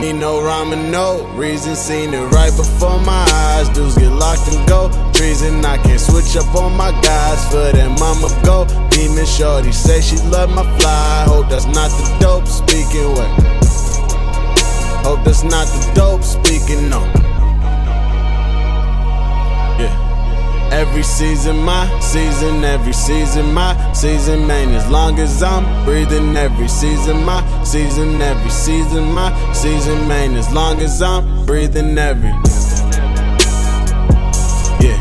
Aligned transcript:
Need 0.00 0.14
no 0.14 0.42
rhyme 0.42 0.72
and 0.72 0.90
no 0.90 1.26
reason. 1.34 1.76
Seen 1.76 2.14
it 2.14 2.24
right 2.32 2.56
before 2.56 2.98
my 3.00 3.24
eyes. 3.30 3.68
Dudes 3.68 3.98
get 3.98 4.10
locked 4.10 4.48
and 4.52 4.66
go. 4.66 4.88
Treason. 5.12 5.62
I 5.62 5.76
can't 5.76 6.00
switch 6.00 6.36
up 6.36 6.54
on 6.54 6.74
my 6.74 6.90
guys 7.02 7.44
for 7.50 7.70
that 7.70 7.98
mama 8.00 8.28
go. 8.42 8.64
Demon 8.88 9.26
shorty 9.26 9.72
say 9.72 10.00
she 10.00 10.16
love 10.30 10.48
my 10.48 10.64
fly. 10.78 11.24
Hope 11.28 11.50
that's 11.50 11.66
not 11.66 11.90
the 11.90 12.16
dope 12.18 12.46
speaking. 12.46 13.12
Wait. 13.12 13.60
Hope 15.04 15.22
that's 15.22 15.42
not 15.42 15.66
the 15.68 15.92
dope 15.94 16.22
speaking. 16.24 16.88
No. 16.88 17.29
Every 20.72 21.02
season, 21.02 21.58
my 21.64 21.98
season, 21.98 22.64
every 22.64 22.92
season, 22.92 23.52
my 23.52 23.92
season, 23.92 24.46
man. 24.46 24.68
As 24.68 24.88
long 24.88 25.18
as 25.18 25.42
I'm 25.42 25.84
breathing, 25.84 26.36
every 26.36 26.68
season, 26.68 27.24
my 27.24 27.42
season, 27.64 28.22
every 28.22 28.50
season, 28.50 29.12
my 29.12 29.30
season, 29.52 30.06
man. 30.06 30.36
As 30.36 30.52
long 30.52 30.80
as 30.80 31.02
I'm 31.02 31.44
breathing, 31.44 31.98
every. 31.98 32.30
Yeah. 34.80 35.00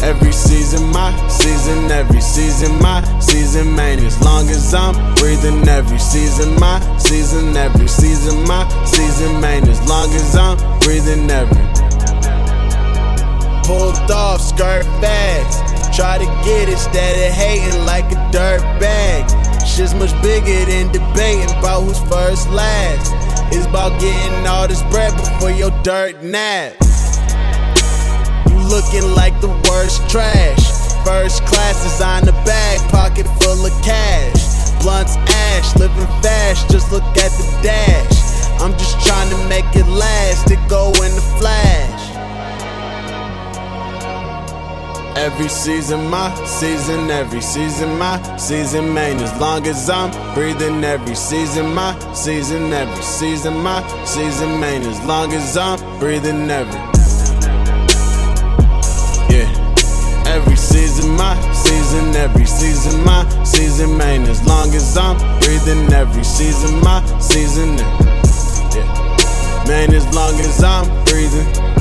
Every 0.00 0.32
season, 0.32 0.92
my 0.92 1.10
season, 1.28 1.90
every 1.90 2.20
season, 2.20 2.80
my 2.80 3.02
season, 3.18 3.74
man. 3.74 3.98
As 3.98 4.22
long 4.22 4.48
as 4.48 4.72
I'm 4.74 4.94
breathing, 5.16 5.66
every 5.68 5.98
season, 5.98 6.54
my 6.60 6.78
season, 6.98 7.56
every 7.56 7.88
season, 7.88 8.46
my 8.46 8.68
season, 8.84 9.40
man. 9.40 9.68
As 9.68 9.88
long 9.88 10.08
as 10.14 10.36
I'm 10.36 10.56
breathing, 10.80 11.28
every 11.28 11.73
pulled 13.64 13.96
off, 14.10 14.40
skirt 14.40 14.84
fast. 15.00 15.96
Try 15.96 16.18
to 16.18 16.26
get 16.44 16.68
it, 16.68 16.78
steady 16.78 17.32
hating 17.32 17.84
like 17.84 18.04
a 18.12 18.20
dirt 18.30 18.62
bag. 18.78 19.24
Shit's 19.66 19.94
much 19.94 20.12
bigger 20.22 20.64
than 20.66 20.92
debating 20.92 21.50
about 21.58 21.82
who's 21.82 21.98
first 22.10 22.48
last. 22.50 23.12
It's 23.52 23.66
about 23.66 24.00
getting 24.00 24.46
all 24.46 24.68
this 24.68 24.82
bread 24.90 25.14
before 25.16 25.50
your 25.50 25.70
dirt 25.82 26.22
nap. 26.22 26.74
You 28.48 28.58
looking 28.68 29.06
like 29.14 29.40
the 29.40 29.52
worst 29.70 30.08
trash. 30.10 30.62
First 31.04 31.44
class 31.44 31.82
design 31.84 32.24
the 32.24 32.32
bag, 32.44 32.80
pocket 32.90 33.26
full 33.40 33.66
of 33.66 33.72
cash. 33.82 34.40
Blunts 34.82 35.16
ash, 35.16 35.76
living 35.76 36.06
fast, 36.22 36.70
just 36.70 36.92
look 36.92 37.04
at 37.04 37.32
the 37.38 37.46
dash. 37.62 38.60
I'm 38.60 38.72
just 38.72 39.00
trying 39.06 39.30
to 39.30 39.48
make 39.48 39.68
it 39.76 39.86
last, 39.86 40.50
it 40.50 40.60
go 40.68 40.88
in 41.04 41.14
the 41.14 41.24
flash. 41.38 41.93
Every 45.16 45.48
season, 45.48 46.10
my 46.10 46.34
season, 46.44 47.08
every 47.08 47.40
season, 47.40 47.98
my 47.98 48.20
season, 48.36 48.92
man. 48.92 49.20
As 49.20 49.40
long 49.40 49.64
as 49.66 49.88
I'm 49.88 50.10
breathing, 50.34 50.82
every 50.82 51.14
season, 51.14 51.72
my 51.72 51.96
season, 52.12 52.72
every 52.72 53.02
season, 53.02 53.58
my 53.62 53.80
season, 54.04 54.58
man. 54.58 54.82
As 54.82 55.04
long 55.06 55.32
as 55.32 55.56
I'm 55.56 55.78
breathing, 56.00 56.50
every. 56.50 56.80
Yeah. 59.32 59.48
Every 60.26 60.56
season, 60.56 61.10
my 61.16 61.40
season, 61.52 62.16
every 62.16 62.46
season, 62.46 63.04
my 63.04 63.24
season, 63.44 63.96
man. 63.96 64.22
As 64.24 64.44
long 64.46 64.74
as 64.74 64.96
I'm 64.96 65.16
breathing, 65.40 65.92
every 65.92 66.24
season, 66.24 66.80
my 66.80 67.00
season. 67.20 67.78
Yeah. 68.74 69.64
Man, 69.68 69.94
as 69.94 70.12
long 70.12 70.34
as 70.40 70.62
I'm 70.62 70.86
breathing. 71.04 71.73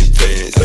it. 0.00 0.57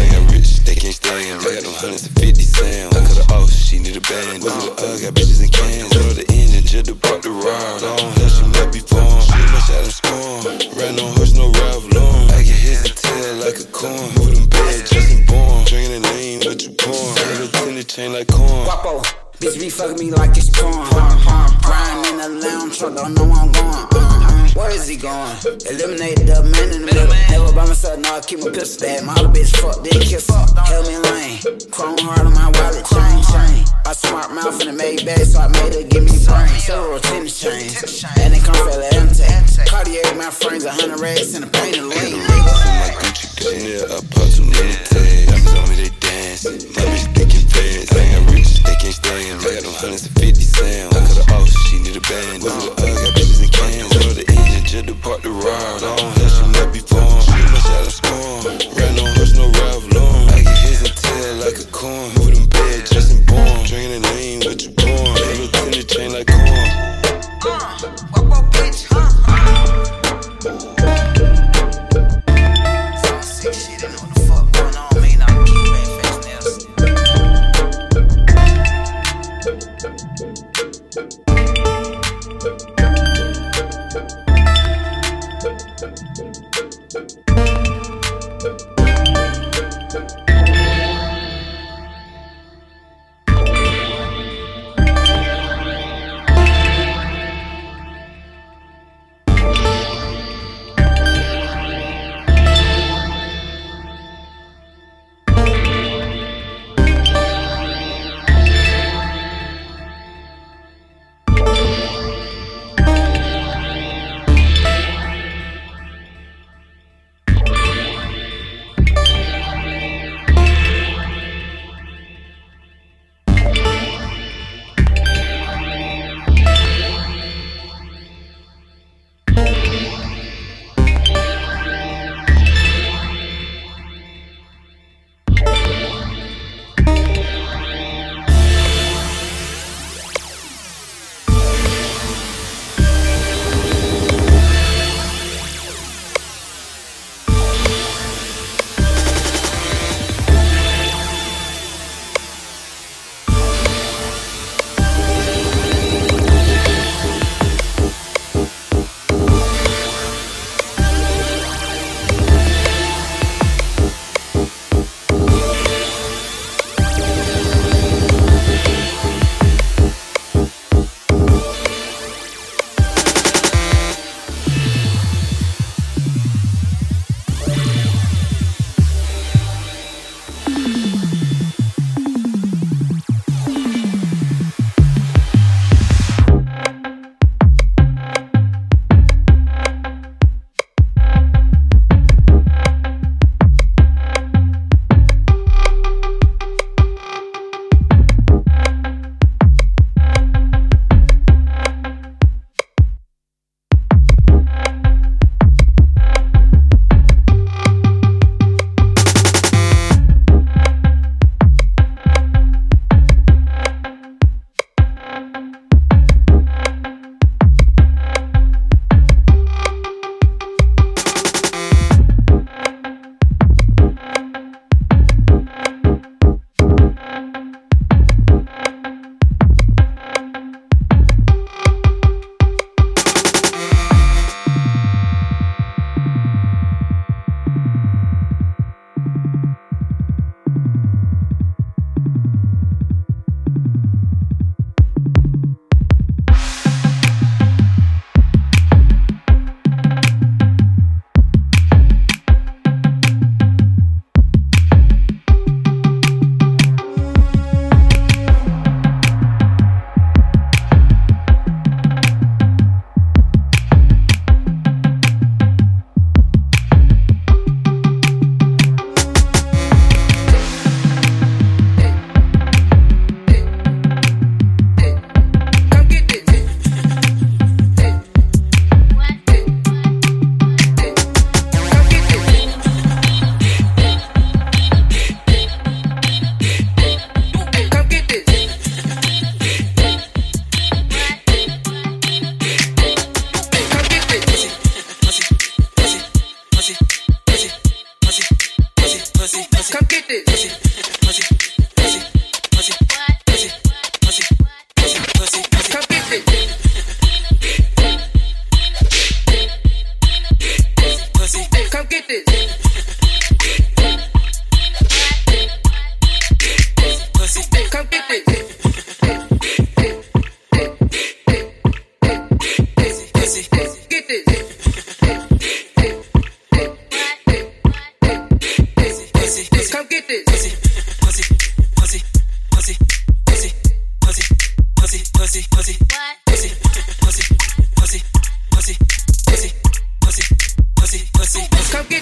keep 28.28 28.40
my 28.40 28.50
pistol 28.50 28.88
at 28.88 29.04
my 29.04 29.14
bitch, 29.14 29.56
fuck, 29.58 29.84
then 29.84 30.02
kiss. 30.02 30.28
Hell, 30.30 30.84
man, 30.84 31.03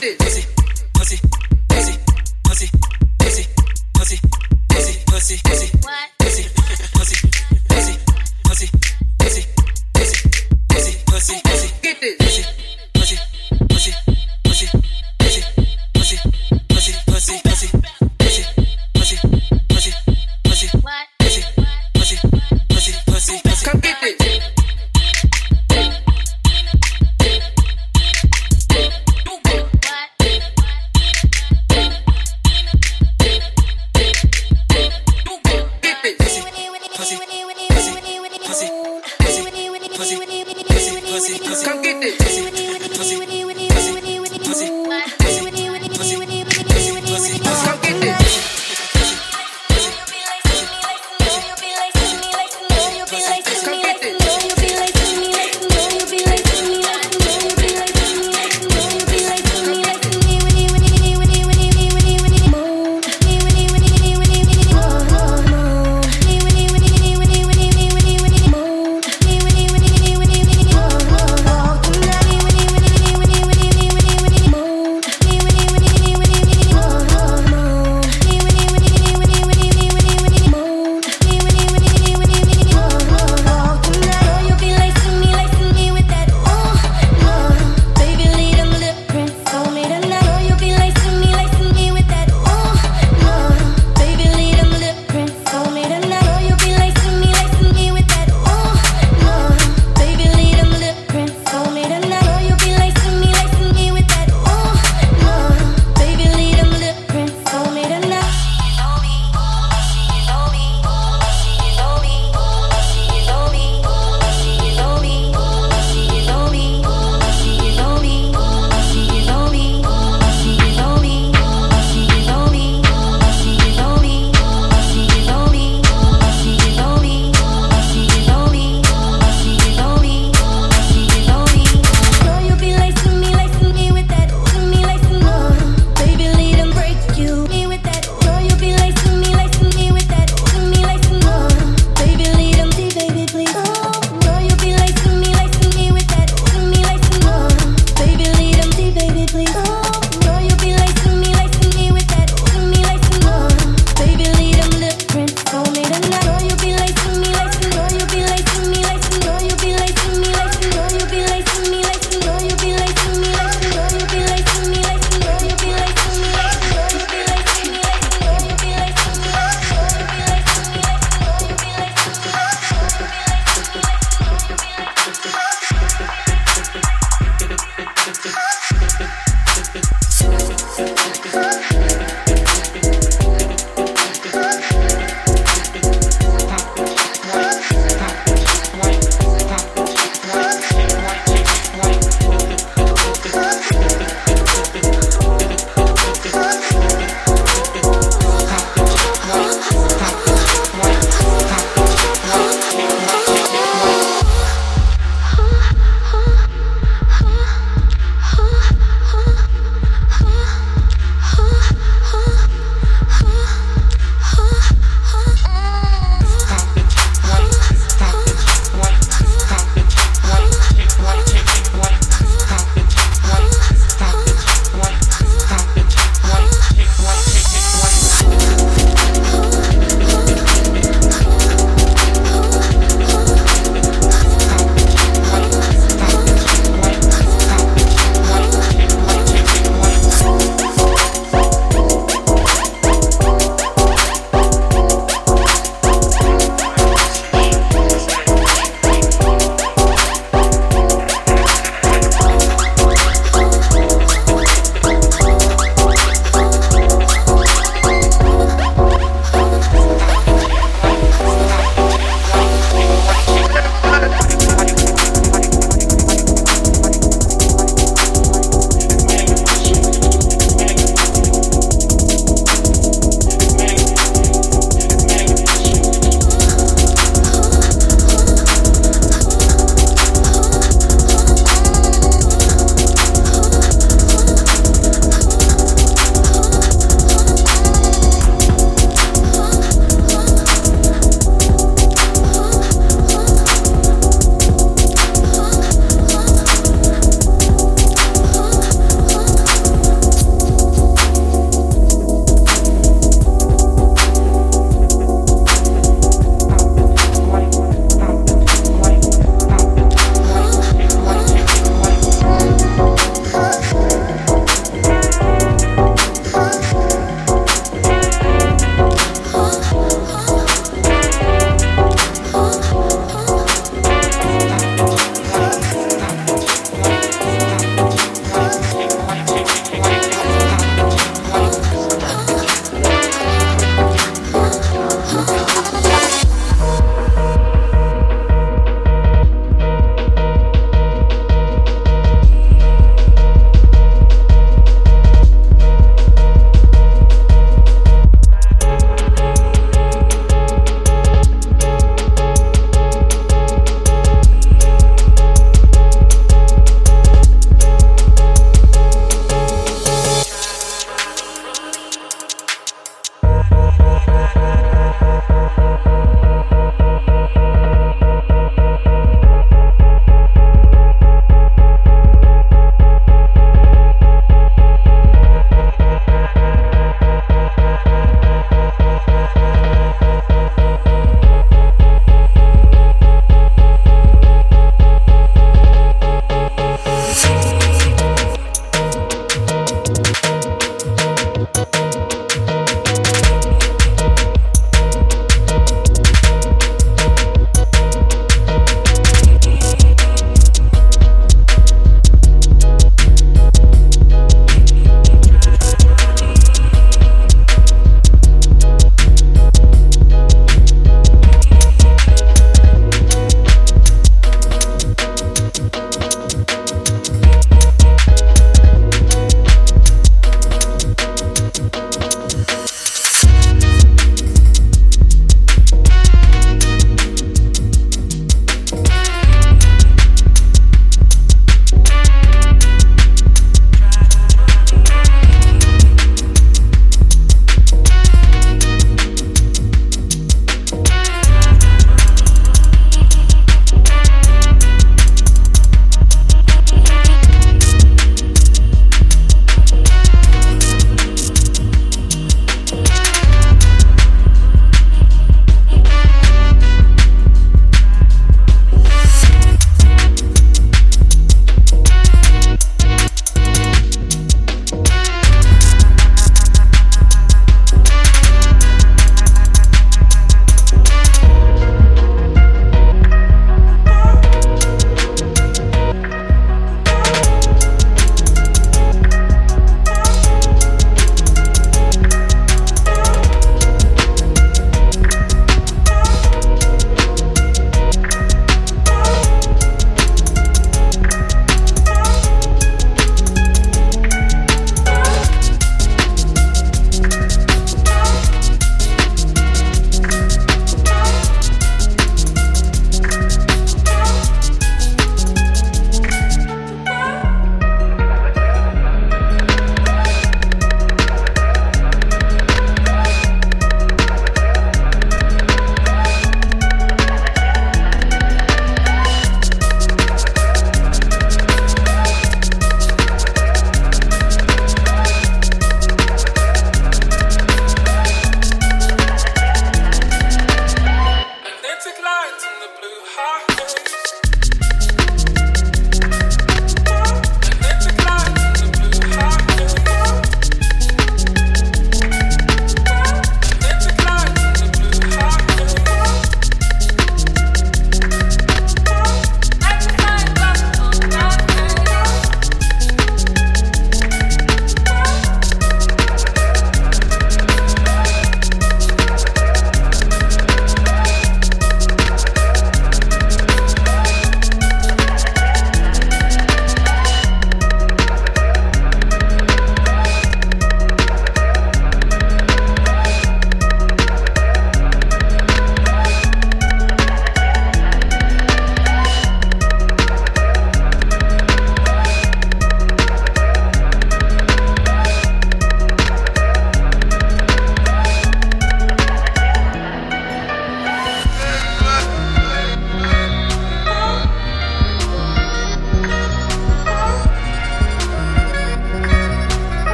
Pussy. 0.00 0.55